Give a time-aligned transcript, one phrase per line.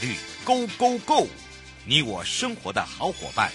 [0.00, 1.26] 律 Go Go Go，
[1.84, 3.50] 你我生活的好伙伴，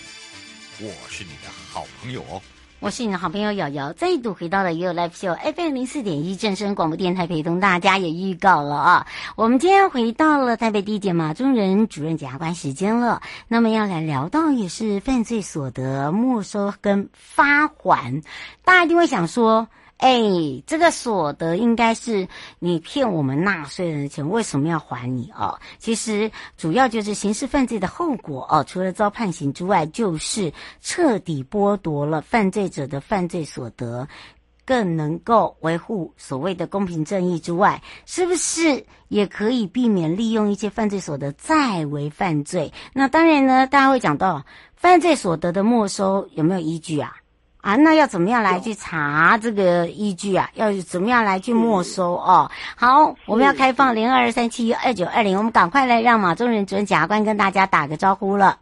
[0.80, 2.40] 我是你的好朋友哦。
[2.80, 9.08] 我是你的好朋友瑶瑶，再度回到了 You Live Show FM 零四点一正声广播电台，陪同大家也预告了啊。
[9.36, 18.22] 我们今天回到了台北地检马中仁主任检察官时间了，那么要来聊到也是犯罪所得没收跟发还，
[18.64, 19.68] 大家一定会想说。
[19.98, 20.20] 哎，
[20.68, 22.28] 这个所得应该是
[22.60, 25.58] 你骗我们纳税人的钱，为什么要还你哦？
[25.80, 30.52] 其实主要就是刑事犯罪的后果哦，除了遭判刑之外，就是
[30.82, 34.06] 彻底剥夺了犯罪者的犯罪所得，
[34.66, 42.74] 更能够维护所谓的公平正义之外，是不是也可以避免利用一些犯罪所得再为犯罪？
[42.94, 44.44] 那当然呢，大家会讲到
[44.76, 47.16] 犯罪所得的没收有没有依据啊？
[47.66, 50.48] 啊，那要怎么样来去查这个依据啊？
[50.54, 52.52] 要怎么样来去没收哦？
[52.76, 58.60] 好，我们要开放零二三七二九二零，我们赶快来让马中仁主任检察官跟大家打个招呼了。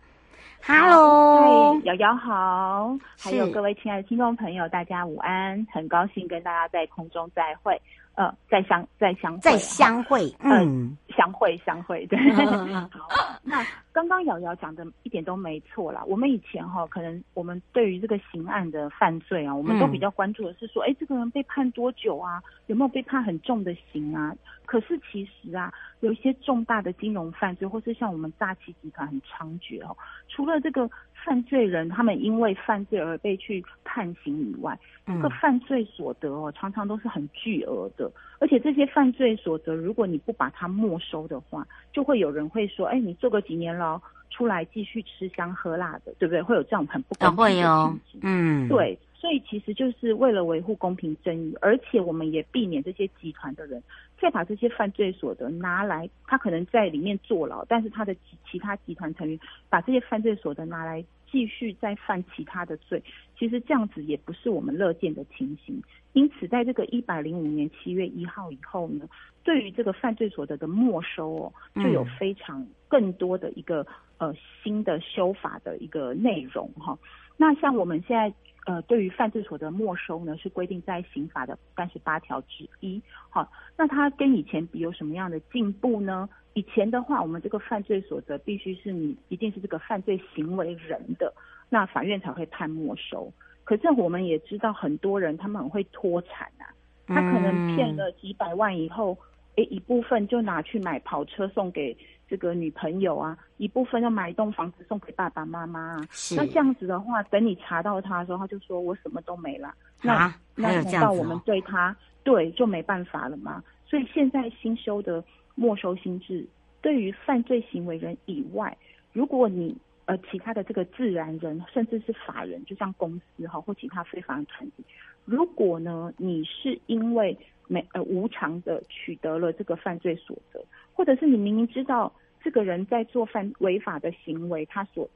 [0.66, 7.82] Hello，瑶瑶好，还有各位亲爱的听众朋友，大家午安，很高兴跟大家在空中再会。
[8.16, 12.18] 呃，再相再相会再相会，嗯，相会相会，对。
[12.92, 16.04] 好，那刚刚瑶瑶讲的一点都没错啦。
[16.06, 22.42] 我们以前哈，可能我们对于这个刑案的犯罪啊，我们都比较关注的是说，哎、嗯，这个人被判多久啊？
[22.68, 24.36] 有没有被判很重的刑啊？
[24.66, 30.90] 可是其实啊，有一些重大的金融犯罪，或是像我们诈欺集团很猖獗哦，除了这个。
[31.24, 38.12] 犯罪人他们因为犯罪而被去判刑以外，这个犯罪所得哦，常常都是很巨额的。
[38.40, 48.20] 而且这些犯罪所得，如果你不把它没收的话，就会有人会说：“哎，你坐个几年牢出来继续吃香喝辣的，对不对？”会有这种很不公平的情形。
[48.20, 49.00] 哦、嗯，对。
[49.24, 53.82] 所以其实就是为了维护公平正义，而且我们也避免这些集团的人
[54.20, 58.14] 再把这些犯罪所得拿来，他可能在里面坐牢，但是他的
[58.52, 59.40] 其他集团成员
[59.70, 61.02] 把这些犯罪所得拿来
[61.32, 63.02] 继续再犯其他的罪，
[63.40, 65.82] 其实这样子也不是我们乐见的情形。
[66.12, 69.08] 因此，在这个一百零五年七月一号以后呢，
[69.42, 77.00] 对于这个犯罪所得的没收哦，就有非常更多的一个呃新的修法的一个内容哈。
[77.38, 78.34] 那像我们现在。
[78.66, 83.02] 呃，对于犯罪所得没收呢，是规定在刑法的三十八条之一。
[83.30, 86.30] 好，那它跟以前比有什么样的进步呢？
[86.54, 91.34] 以前的话，我们这个犯罪所得必须是你一定是这个犯罪行为人的，
[91.70, 93.32] 那法院才会判没收。
[93.66, 96.72] 可是我们也知道，很多人他们很会脱产啊，
[97.08, 99.18] 他可能骗了几百万以后，
[99.56, 101.98] 诶，一部分就拿去买跑车送给。
[102.34, 106.02] 这个女朋友啊，一部分要买一栋房子送给爸爸妈妈啊。
[106.36, 109.68] 那这样子的话，等你查到他的时候，他就说我什么都没了。
[109.68, 113.64] 啊、那那难道我们对他对就没办法了吗？
[113.86, 115.24] 所以现在新修的
[115.54, 116.44] 没收心智，
[116.82, 118.76] 对于犯罪行为人以外，
[119.12, 124.84] 如果你呃其他的这个自然人，甚至是法人，就像公司哈或其他非法的团体，
[125.24, 130.60] 如果呢你是因为没呃无偿的取得了这个犯罪所得，
[130.94, 132.12] 或者是你明明知道。
[132.44, 135.10] 这个人在做犯违法的行为，他所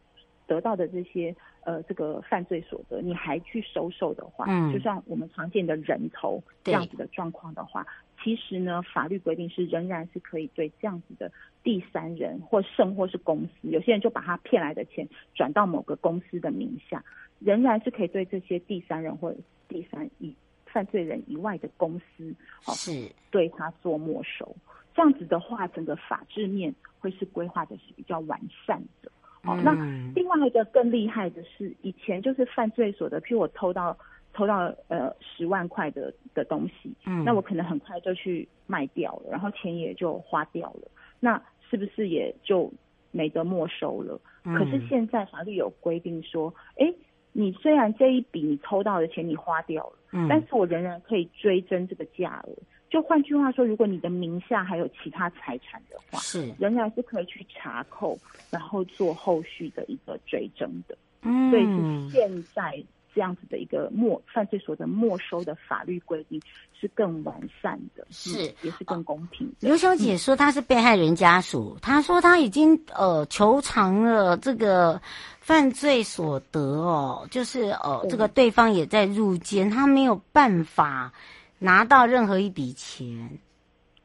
[0.48, 7.86] 得到的这些呃这个犯罪所得，你还去收受的话，嗯，就像我们常见的人头这样子的状况的话，
[8.24, 11.30] 其实呢，法律规定是仍然是可以对这样子的
[11.64, 15.06] 第三人或甚或是公司，有些人就把他骗来的钱
[15.36, 17.04] 转到某个公司的名下，
[17.40, 19.38] 仍然是可以对这些第三人或者
[19.68, 20.34] 第三以
[20.66, 22.34] 犯罪人以外的公司，
[22.66, 23.12] 哦是。
[23.30, 24.56] 对他做没收。
[24.98, 29.12] 这样子的话，整个法制面会是规划的是比较完善的。
[29.44, 29.72] 哦，那
[30.16, 33.96] 另外一个更厉害的是，以前就是犯罪所得，譬如我偷到
[34.34, 40.90] 偷到呃十万块的的东西，嗯，那我可能很快就去卖掉了，然后钱也就花掉了，
[41.20, 41.40] 那
[41.70, 42.74] 是不是也就
[43.12, 44.20] 没得没收了？
[44.44, 46.92] 嗯，可是现在法律有规定说，哎，
[47.34, 52.54] 你虽然这一笔你偷到的钱你花掉了，嗯，但是我仍然可以追征这个价额。
[52.90, 58.18] 就换句话说，如果你的名下还有其他财产的话，是仍然是可以去查扣，
[58.50, 60.98] 然后做后续的一个追征的。
[61.24, 62.82] 嗯，所以是现在
[63.14, 66.42] 这样子的一个没犯罪所得没收的法律规定
[66.80, 69.52] 是更完善的，是也是更公平。
[69.60, 75.02] 刘小姐说她是被害人家属，嗯、她说她已经呃求偿了这个
[75.48, 81.14] 犯罪所得哦，就是哦这个对方也在入监，他没有办法
[81.58, 83.40] 拿到任何一笔钱，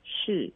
[0.04, 0.52] 是。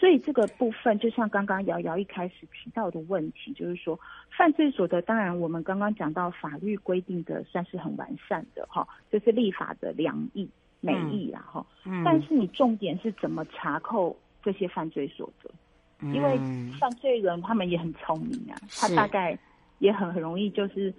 [0.00, 4.00] 所以这个部分，就像刚刚瑶瑶一开始提到的问题，就是说
[4.34, 10.48] 犯罪所得，当然我们刚刚讲到法律规定的算是很完善的哈，就是立法的良意
[10.80, 11.66] 美意啦哈。
[11.84, 12.02] 嗯。
[12.02, 15.50] 但是你重点是怎么查扣这些犯罪所得？
[15.98, 16.14] 嗯。
[16.14, 16.38] 因为
[16.80, 19.38] 犯罪人他们也很聪明啊，他大概
[19.84, 20.92] 也很很容易就是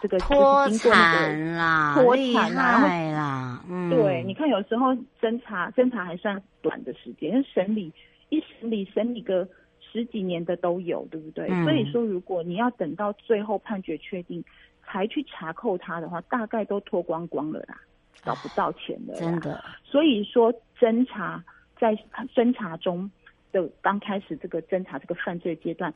[0.00, 3.64] 这个脱产啦，脱产啦，啦。
[3.68, 3.90] 嗯。
[3.90, 7.92] 对，你看有时候侦查侦查还算短的时间，因为审理。
[8.30, 9.48] 一审理审理个
[9.80, 11.48] 十几年的都有，对不对？
[11.48, 14.44] 嗯、所以说，如果你要等到最后判决确定
[14.84, 17.80] 才去查扣他的话，大概都脱光光了啦，
[18.22, 19.14] 找不到钱了。
[19.14, 19.64] 真的。
[19.82, 21.42] 所以说，侦查
[21.80, 21.96] 在
[22.34, 23.10] 侦查中
[23.50, 25.90] 的刚开始这个侦查这个犯罪阶段，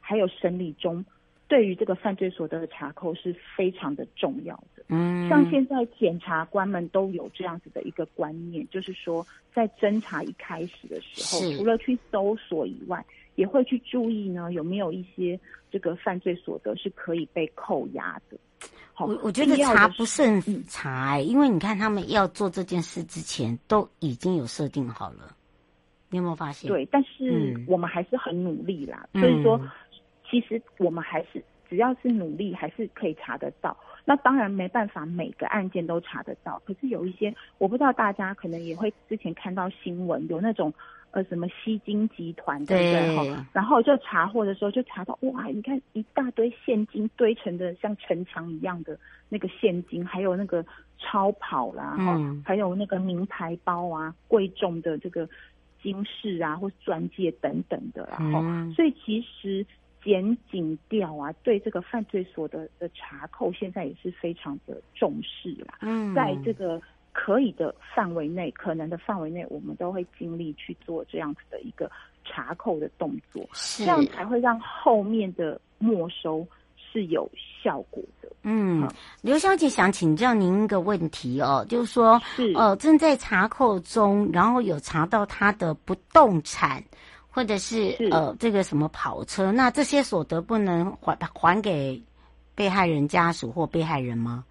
[0.00, 1.04] 还有审理中。
[1.48, 4.84] 对于这个犯罪所得的查扣是非常的重要的。
[4.88, 13.02] 嗯，像现在检察官们都有这样子的一个观念，就是说在侦查一开始的时候，除了去搜索以外，
[13.34, 15.40] 也会去注意呢有没有一些
[15.70, 18.36] 这个犯罪所得是可以被扣押的。
[18.92, 25.34] 好，我我觉得查不胜查，欸，因为你看他们要做这件事之前都已经有设定好了，
[26.10, 26.68] 你有没有发现？
[26.68, 29.60] 对，但是我们还是很努力啦，嗯，所以说。
[30.28, 33.76] 其实我们还是只要是努力，还是可以查得到。
[34.04, 40.72] 那当然没办法每个案件都查得到，可是有一些我不知道大家可能也会之前看到新闻，有那种
[41.10, 43.36] 呃什么吸金集团对不对？
[43.52, 48.98] 然后就查获的时候就查到哇，你看一大堆现金堆成的像城墙一样的
[49.28, 50.64] 那个现金，还有那个
[50.98, 55.28] 超跑啦，嗯，还有那个名牌包啊，贵重的这个
[55.82, 59.66] 金饰啊或钻戒等等的，然后、嗯、所以其实。
[60.02, 65.78] 检警调啊，对这个犯罪所得的查扣，现在也是非常的重视啦。
[65.80, 66.80] 嗯，在这个
[67.12, 71.90] 可以的范围内，可能的范围内，我们都会尽力去做这样子的一个
[72.24, 76.46] 查扣的动作，这样才会让后面的没收
[76.76, 77.28] 是有
[77.62, 78.28] 效果的。
[78.44, 78.88] 嗯，
[79.20, 86.82] 刘小姐想请教您一个问题哦，就是说，是呃，正在查扣中，然后有查到他的不动产。
[87.30, 92.02] 或者是，是呃，这个什么跑车，那这些所得不能还还给
[92.54, 94.44] 被害人家属或被害人吗？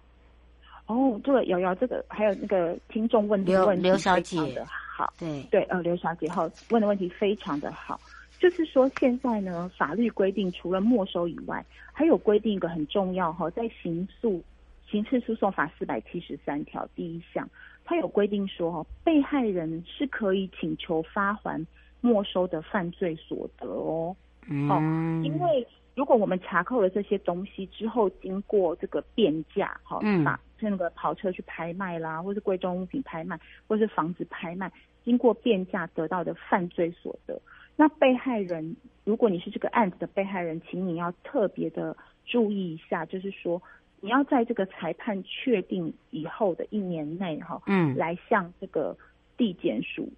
[0.86, 4.64] 哦，这个瑶瑶，这个还有那个听众问的问题，刘小姐
[4.96, 8.00] 好，对对，呃，刘小姐好，问的问题非常的好，
[8.38, 14.42] 就是说现在呢，法律规定除了没收以外，还有规定一个很重要哈，在刑诉
[14.88, 17.46] 刑事诉讼法四百七十三条第一项，
[17.84, 21.66] 它有规定说哈，被害人是可以请求发还。
[22.00, 24.14] 没收的犯罪所得哦，
[24.48, 24.78] 嗯、哦，
[25.24, 34.70] 因为如果我们查扣了这些东西之后，经过这个变价，哈、哦，嗯，把那个跑车去拍卖啦，或是贵重物品拍卖，或是房子拍卖，
[35.04, 37.40] 经过变价得到的犯罪所得，
[37.74, 43.60] 那被害人，如果你是这个案子的被害人，请你要特别的注意一下，就是说，
[44.00, 48.96] 你要在这个裁判确定以后的一年内，哈、哦，嗯，来向这个
[49.36, 50.08] 地检署。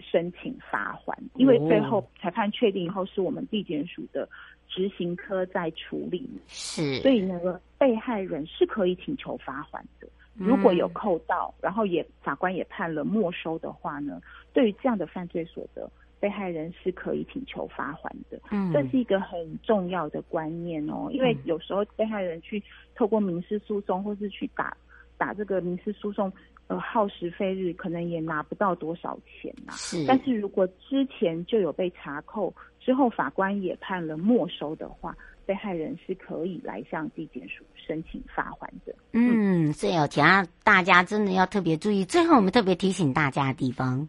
[0.00, 4.28] 申请发还，因为最后裁判确定以后，是我们地检署的
[4.68, 10.08] 执行科在处理，是，所以那个被害人是可以请求发还的。
[10.34, 14.20] 如果有扣到，然后也法官也判了没收的话呢，
[14.52, 15.88] 对于这样的犯罪所得，
[16.18, 18.40] 被害人是可以请求发还的。
[18.50, 22.60] 嗯，这是一个很重要的观念哦，因为有时候被害人去
[22.96, 24.76] 透过民事诉讼，或是去打
[25.16, 26.32] 打这个民事诉讼。
[26.66, 29.76] 呃，耗时费日，可能也拿不到多少钱呐、啊。
[29.76, 38.94] 是，但是如果之前就有被查扣，之后法官也判了没收的话，被害人是可以来向地检署申请罚还的。
[39.12, 40.24] 嗯，所以有请
[40.62, 42.04] 大家真的要特别注意。
[42.04, 44.08] 最后，我们特别提醒大家的地方。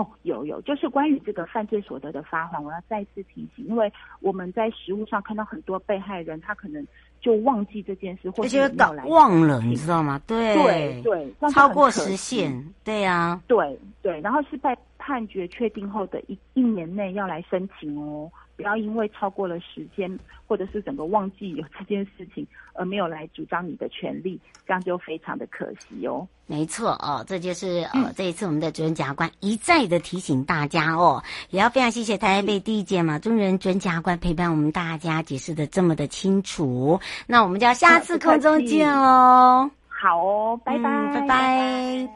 [0.00, 6.86] 哦，有有，就是关于这个犯罪所得的发还，我要再次提醒，因为我们在实务上看到很多被害人，他可能。
[7.20, 10.18] 就忘记这件事，或者搞忘了，你知道吗？
[10.26, 26.28] 对对对，超过时限，对呀、啊，对对，然后是在判决确定后的一一年内要来申请哦，不要因为超过了时间，或者是整个忘记有这件事情，而没有来主张你的权利，这样就非常的可惜哦。
[26.46, 37.00] 没错哦，这就是呃、嗯、这一次我们的主任检察官一再的提醒大家哦，也要非常谢谢台北地检马宗仁主任检察官陪伴我们大家解释的这么的清楚。
[37.26, 39.70] 那我们就要下次空中见哦。
[39.88, 42.08] 好哦，拜拜，嗯、拜拜。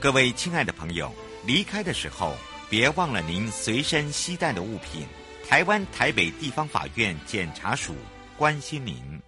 [0.00, 1.12] 各位亲爱的朋友，
[1.46, 2.32] 离开的时候
[2.70, 5.06] 别忘了您随身携带的物品。
[5.50, 7.92] 台湾台北地方法院检察署
[8.38, 9.20] 关心您。